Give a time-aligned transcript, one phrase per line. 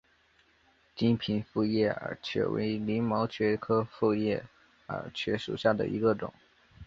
[0.95, 4.43] 金平复叶耳蕨为鳞毛蕨科复叶
[4.87, 6.33] 耳蕨属下的一个种。